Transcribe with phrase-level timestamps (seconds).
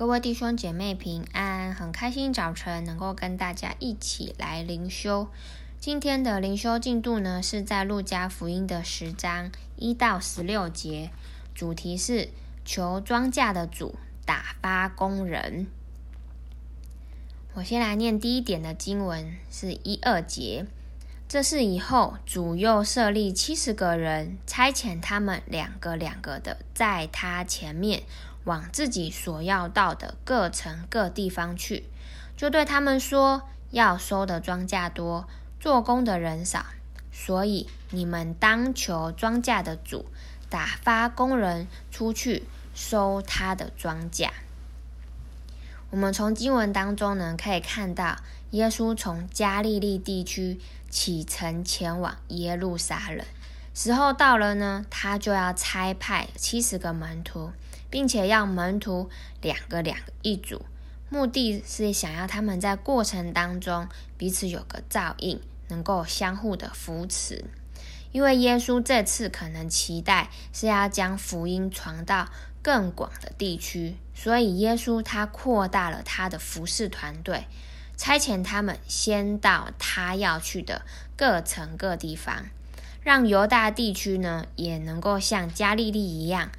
[0.00, 5.28] 各位弟兄姐妹平安，很开心早晨能够跟大家一起来灵修。
[5.78, 11.10] 今天的灵修进度呢，是在路加福音的十章一到十六节，
[11.54, 12.30] 主题是
[12.64, 13.94] 求庄稼的主
[14.24, 15.66] 打发工人。
[17.52, 20.64] 我先来念第一点的经文，是一二节。
[21.28, 28.02] 这是以后，主又设立七十个人，差遣他们两个两个的，在他前面。
[28.44, 31.84] 往自己所要到的各城各地方去，
[32.36, 35.28] 就对他们说：要收的庄稼多，
[35.60, 36.64] 做工的人少，
[37.12, 40.06] 所以你们当求庄稼的主
[40.48, 44.30] 打发工人出去收他的庄稼。
[45.90, 48.16] 我们从经文当中呢，可以看到
[48.52, 53.24] 耶稣从加利利地区启程前往耶路撒冷，
[53.74, 57.52] 时候到了呢，他就要差派七十个门徒。
[57.90, 59.10] 并且要门徒
[59.42, 60.64] 两个两个一组，
[61.08, 67.44] 目的是想要他们在过程当中彼此有个照应，能够相互的扶持。
[68.12, 72.28] 因为耶稣这次可能期待是要将福音传到
[72.62, 77.46] 更广的地区，所以耶稣他扩大了他的服事团队，
[77.96, 80.82] 差遣他们先到他要去的
[81.16, 82.46] 各城各地方，
[83.02, 86.50] 让犹大地区呢也能够像加利利一样。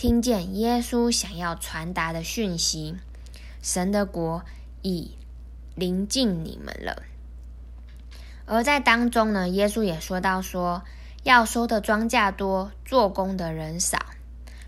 [0.00, 2.96] 听见耶稣想要传达的讯息，
[3.60, 4.42] 神的国
[4.80, 5.10] 已
[5.74, 7.02] 临近你们了。
[8.46, 10.84] 而在当中呢，耶稣也说到说，
[11.22, 13.98] 要收的庄稼多，做工的人少，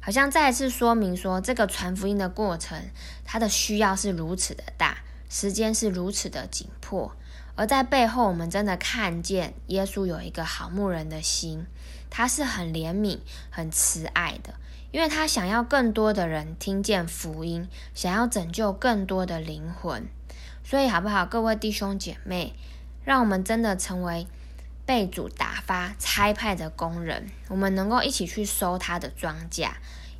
[0.00, 2.90] 好像再一次说明说，这个传福音的过程，
[3.24, 7.14] 它的需要是如此的大，时间是如此的紧迫。
[7.54, 11.66] 而在背后，我们真的看见耶稣有一个好牧人的心，
[12.10, 14.54] 他是很怜悯、很慈爱的。
[14.92, 20.08] 因为他想要更多的人听见福音，想要拯救更多的灵魂，
[20.64, 22.54] 所以好不好，各位弟兄姐妹，
[23.04, 24.26] 让我们真的成为
[24.84, 29.70] 被主打发差派的工人，我们能够一起去收他的庄稼。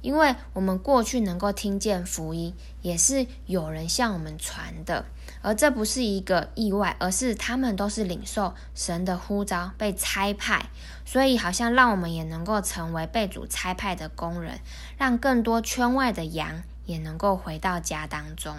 [0.02, 5.04] 因为我们过去能够听见福音，也是有人向我们传的，
[5.42, 10.66] 而这不是一个意外，而是他们都是领受神的呼召，被差派，
[11.04, 14.60] 所以好像让我们也能够成为被主差派的工人，
[14.98, 18.54] 让更多圈外的羊也能够回到家当中。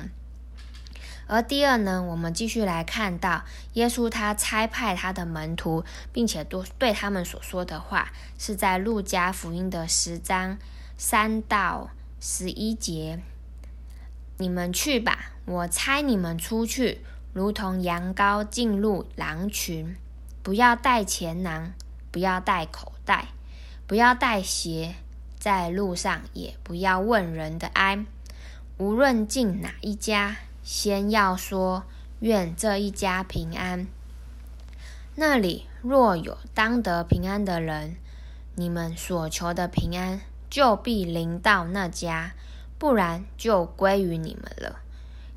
[1.27, 3.43] 而第二呢，我们继续来看到
[3.73, 10.57] 耶稣他差派他的门徒，并且多对他们所说的话，是在路加福音的十章。
[10.97, 11.89] 三到
[12.19, 13.19] 十一节，
[14.37, 17.01] 你们去吧，我猜你们出去，
[17.33, 19.97] 如同羊羔进入狼群。
[20.41, 21.73] 不要带钱囊，
[22.09, 23.27] 不要带口袋，
[23.85, 24.95] 不要带鞋，
[25.37, 28.07] 在路上也不要问人的安。
[28.77, 31.83] 无论进哪一家，先要说
[32.21, 33.85] 愿这一家平安。
[35.15, 37.97] 那里若有当得平安的人，
[38.55, 40.21] 你们所求的平安。
[40.49, 42.33] 就必临到那家，
[42.77, 44.81] 不然就归于你们了。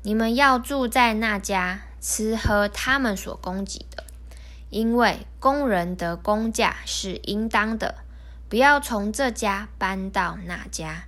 [0.05, 4.03] 你们要住在那家，吃喝他们所供给的，
[4.69, 7.95] 因为工人的工价是应当的。
[8.47, 11.05] 不要从这家搬到那家，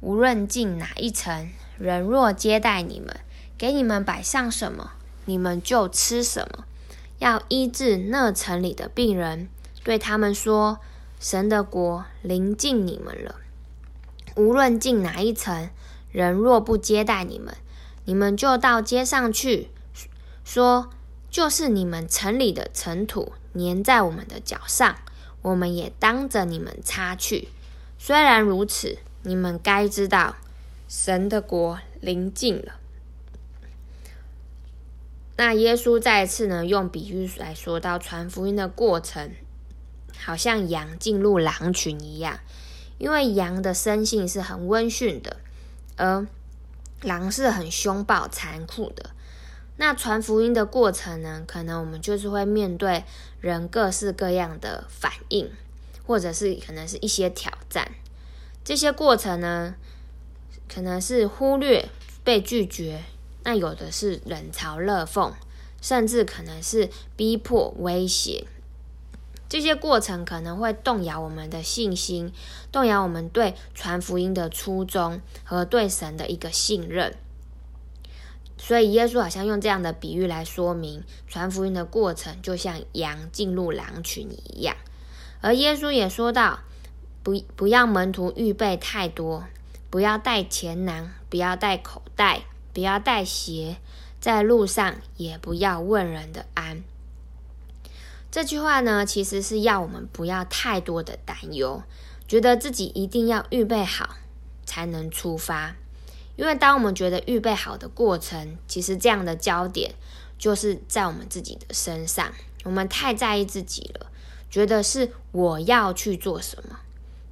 [0.00, 3.14] 无论进哪一层，人若接待你们，
[3.58, 4.92] 给你们摆上什么，
[5.26, 6.64] 你们就吃什么。
[7.18, 9.50] 要医治那城里的病人，
[9.84, 10.78] 对他们说：
[11.20, 13.34] 神的国临近你们了。
[14.36, 15.68] 无论进哪一层，
[16.10, 17.54] 人若不接待你们，
[18.08, 19.68] 你们就到街上去，
[20.42, 20.88] 说：
[21.28, 24.96] 就是你们城里的尘土粘在我们的脚上，
[25.42, 27.48] 我们也当着你们擦去。
[27.98, 30.36] 虽然如此，你们该知道，
[30.88, 32.76] 神的国临近了。
[35.36, 39.32] 那耶稣再一次呢，用比喻来说到传福音的过程，
[40.18, 42.40] 好像羊进入狼群一样。
[42.96, 45.36] 因为羊的生性是很温驯的，
[45.98, 46.26] 而
[47.02, 49.10] 狼是很凶暴、残酷的。
[49.76, 53.04] 那传福音的过程呢，可能我们就是会面对
[53.40, 55.50] 人各式各样的反应，
[56.04, 57.92] 或者是可能是一些挑战。
[58.64, 59.76] 这些过程呢，
[60.68, 61.88] 可能是忽略、
[62.24, 63.04] 被拒绝，
[63.44, 65.32] 那有的是冷嘲热讽，
[65.80, 68.46] 甚至可能是逼迫、威胁。
[69.48, 72.32] 这些过程可能会动摇我们的信心，
[72.70, 77.14] 动摇我们对传福音的初衷和对神的一个信任。
[78.58, 84.76] 所以，耶稣好像用这样的比喻来说明传福音的过程，就像羊进入狼群一样。
[85.40, 86.58] 而耶稣也说到，
[87.22, 89.44] 不不要门徒预备太多，
[89.88, 92.42] 不要带钱囊，不要带口袋，
[92.74, 93.76] 不要带鞋，
[94.20, 96.82] 在路上也不要问人的安。
[98.30, 101.82] 这句话呢，其实是要我们不要太多的担忧，
[102.26, 104.16] 觉得自己一定要预备好
[104.66, 105.76] 才能出发。
[106.36, 109.94] 因为当我们觉得预备好的过程，其实这样的焦点
[110.38, 112.32] 就是在我们自己的身上。
[112.64, 114.10] 我们太在意自己了，
[114.50, 116.80] 觉得是我要去做什么，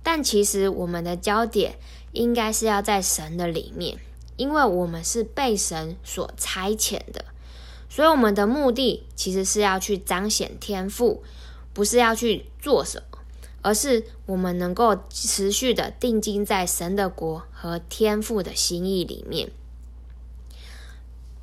[0.03, 1.79] 但其实我们的焦点
[2.13, 3.99] 应该是要在神的里面，
[4.37, 7.25] 因为我们是被神所差遣的，
[7.97, 11.23] 所以我们的目的其实是要去彰显天赋，
[11.73, 13.19] 不是要去做什么。
[13.63, 19.49] 而是我们能够持续的定睛在神的国和天赋的心意里面。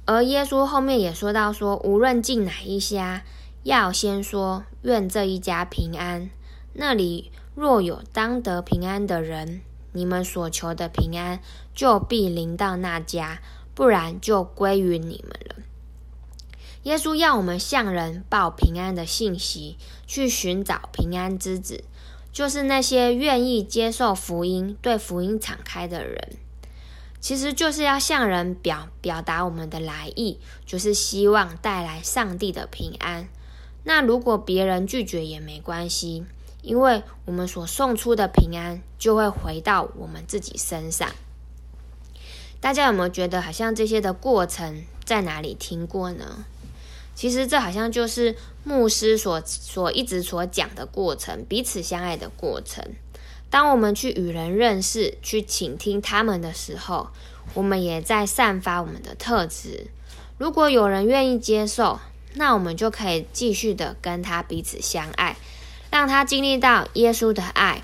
[0.06, 3.24] 而耶稣后面也说到说，无论进哪一家，
[3.64, 6.30] 要先说愿这一家平安。
[6.74, 9.62] 那里若有当得平安的人，
[9.94, 11.42] 你们所求的平安
[11.74, 13.42] 就必临到那家，
[13.74, 15.63] 不然就归于你们了。
[16.84, 21.84] 耶稣要我们向人报平安的信息，去寻找平安之子。
[22.32, 26.30] 就是那些愿意接受福音、对福音敞开的人，
[27.22, 33.30] 其实就是要向人表表达我们的来意，就是希望带来上帝的平安。
[33.84, 36.26] 那如果别人拒绝也没关系，
[36.64, 41.08] 因为我们所送出的平安就会回到我们自己身上。
[42.60, 46.46] 大家有没有觉得好像这些的过程在哪里听过呢？
[47.16, 52.84] 其实这好像就是牧师所所一直所讲的过程，彼此相爱的过程。
[53.50, 57.10] 当我们去与人认识、去倾听他们的时候，
[57.54, 59.88] 我们也在散发我们的特质。
[60.40, 62.00] 如果有人愿意接受，
[62.34, 65.38] 那我们就可以继续的跟他彼此相爱，
[65.92, 67.84] 让他经历到耶稣的爱。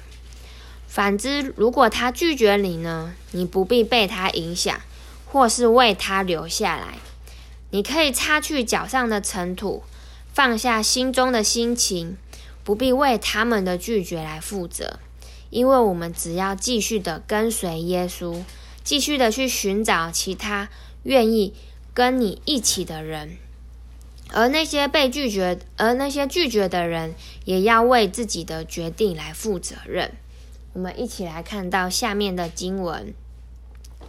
[0.88, 3.14] 反之，如果他拒绝你呢？
[3.32, 4.82] 你不必被他影响，
[5.28, 6.98] 或是为他留下来。
[7.72, 9.84] 你可以擦去脚上的尘土，
[10.34, 12.18] 放下心中的心情，
[12.64, 15.00] 不必为他们的拒绝来负责，
[15.52, 18.42] 因为我们只要继续的跟随耶稣，
[18.84, 20.70] 继续的去寻找其他
[21.04, 21.54] 愿意
[21.94, 23.38] 跟你一起的人，
[24.32, 27.14] 而那些被拒绝，而那些拒绝的人，
[27.46, 30.14] 也要为自己的决定来负责任。
[30.74, 33.14] 我们一起来看到下面的经文，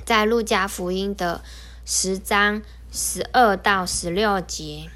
[0.06, 1.42] 在路加福音的
[1.84, 2.62] 十章。
[2.92, 4.90] 十二到十六节，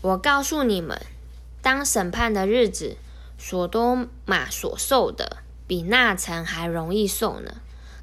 [0.00, 1.00] 我告诉你们，
[1.62, 2.96] 当审判的日子，
[3.38, 5.36] 所多玛所受的，
[5.68, 7.58] 比那城还容易受呢。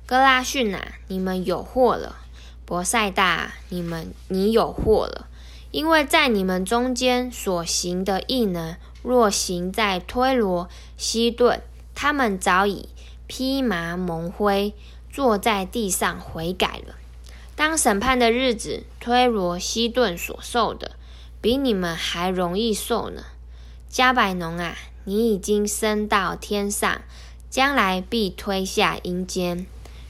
[0.06, 2.16] 哥拉逊啊，你们有祸了；
[2.64, 5.28] 伯赛大，你们你有祸了，
[5.72, 11.62] 因为在你们中间所行的异能，若行在推罗、西顿，
[11.94, 12.88] 他们早已
[13.28, 14.74] 披麻蒙灰，
[15.12, 16.96] 坐在地上悔改了。
[17.66, 20.98] 当审判的日子，推罗、西顿所受的，
[21.40, 23.24] 比你们还容易受呢。
[23.90, 24.76] 迦百农啊，
[25.06, 27.02] 你已经升到天上，
[27.50, 29.66] 将来必推下阴间。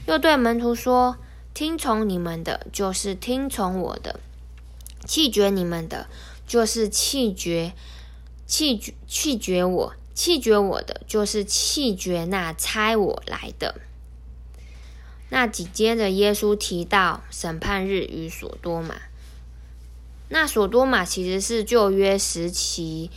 [0.08, 1.16] 又对门徒说：
[1.54, 4.18] 听从你们的，就是听从我的；
[5.06, 6.08] 弃绝你们的，
[6.48, 7.72] 就是弃绝
[8.48, 13.76] 弃绝弃绝我；弃绝我的，就是弃绝那差我来的。
[15.34, 18.94] 那紧接着，耶稣提到审判日与所多玛。
[20.28, 23.10] 那所多玛其实是旧约时期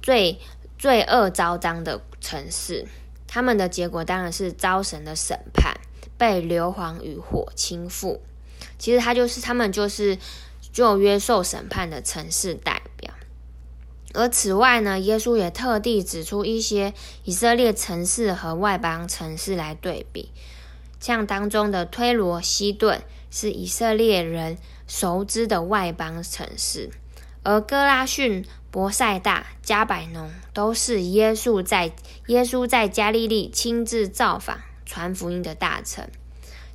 [0.00, 0.38] 最
[0.78, 2.86] 罪恶昭彰的城市，
[3.26, 5.74] 他们的结果当然是遭神的审判，
[6.16, 8.20] 被硫磺与火倾覆。
[8.78, 10.16] 其实他就是他们就是
[10.72, 13.12] 旧约受审判的城市代表。
[14.12, 16.94] 而此外呢，耶稣也特地指出一些
[17.24, 20.30] 以色列城市和外邦城市来对比。
[21.04, 24.56] 像当中的推罗、西顿是以色列人
[24.86, 26.88] 熟知的外邦城市，
[27.42, 31.92] 而哥拉逊、伯赛大、加百农都是耶稣在
[32.28, 36.08] 耶稣在加利利亲自造访、传福音的大城。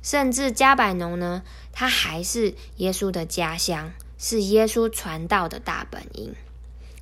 [0.00, 6.36] 甚至加百农呢，他还是耶稣的家乡，是耶稣传道的大本营。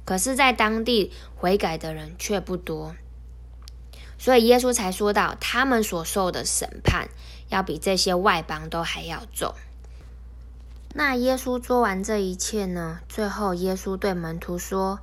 [0.07, 2.97] 可是，在当地悔改的人却不多。
[4.19, 7.09] 所以耶稣才说到，他们所受的审判
[7.49, 9.55] 要比这些外邦都还要重。
[10.95, 13.01] 那耶稣做完这一切呢？
[13.09, 15.01] 最后耶稣对门徒说：“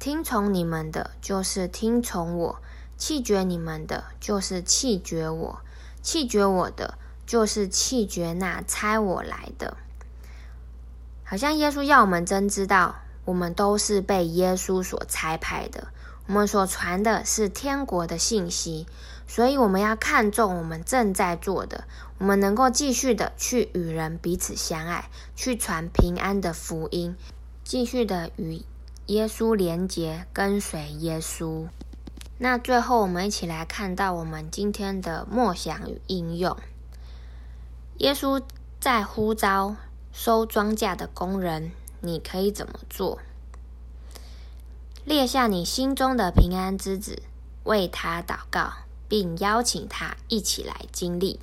[0.00, 2.56] 听从你们的，就是听从我；
[2.96, 5.60] 弃绝你们的，就是弃绝我；
[6.02, 9.76] 弃绝我的，就是弃绝那差我来的。”
[11.22, 15.88] 好像耶稣要我们真知道，我们都是被耶稣所差派的。
[16.26, 18.86] 我们所传的是天国的信息，
[19.28, 21.84] 所以我们要看重我们正在做的，
[22.18, 27.16] 我们能够继续的去与人彼此相爱，去传平安的福音，
[27.62, 28.62] 继续的与
[29.06, 31.66] 耶稣连结，跟随耶稣。
[32.38, 36.56] 那最后，我们一起来看到我们今天的默想与应用。
[37.98, 38.42] 耶稣
[38.78, 39.76] 在呼召
[40.12, 43.20] 收庄稼的工人，你可以怎么做？
[45.06, 47.22] 列下你心中的平安之子，
[47.62, 48.72] 为他祷告，
[49.06, 51.38] 并邀请他一起来经历。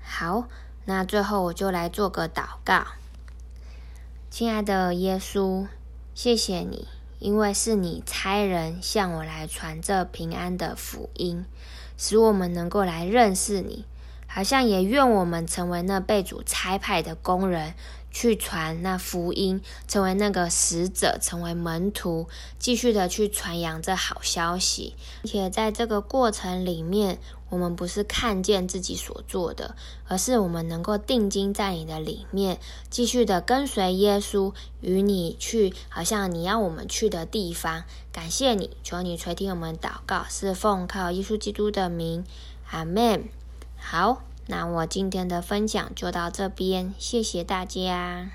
[0.00, 0.46] 好，
[0.84, 2.86] 那最后我就来做个祷告。
[4.30, 5.66] 亲爱的耶稣，
[6.14, 6.86] 谢谢你，
[7.18, 11.44] 因为是你差人向我来传这平安的福音，
[11.96, 13.84] 使我们能够来认识你。
[14.30, 17.74] 好像也愿我们成为那被主差派的工人，
[18.18, 22.26] 去传那福音，成为那个使者，成为门徒，
[22.58, 24.96] 继续的去传扬这好消息。
[25.22, 29.76] 而且在这个过程里面，我们不是看见自己所做的，
[30.08, 32.58] 而是我们能够定睛在你的里面，
[32.90, 37.84] 继续的跟随耶稣，与你去，好像你要我们去的地方。
[38.10, 42.24] 感谢你，求你垂听我们祷告，是奉靠耶稣基督的名，
[42.72, 43.28] 阿门。
[43.76, 48.30] 好，那我今天的分享就到这边，谢谢大家。